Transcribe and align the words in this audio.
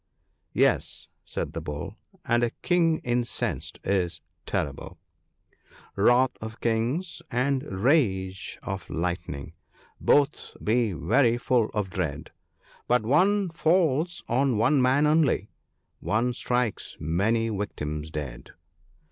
'Yes/ 0.65 1.09
said 1.25 1.53
the 1.53 1.61
Bull, 1.61 1.95
* 2.11 2.25
and 2.25 2.43
a 2.43 2.49
king 2.63 2.97
incensed 3.03 3.77
is 3.83 4.19
terrible, 4.47 4.97
—"Wrath 5.95 6.35
of 6.41 6.59
kings, 6.59 7.21
and 7.29 7.61
rage 7.71 8.57
of 8.63 8.89
lightning— 8.89 9.53
both 10.11 10.57
be 10.63 10.93
very 10.93 11.37
full 11.37 11.69
of 11.75 11.91
dread; 11.91 12.31
But 12.87 13.03
one 13.03 13.51
falls 13.51 14.23
on 14.27 14.57
one 14.57 14.81
man 14.81 15.05
only— 15.05 15.51
one 16.11 16.33
strikes 16.33 16.97
many 16.99 17.49
victims 17.49 18.09
dead." 18.09 18.53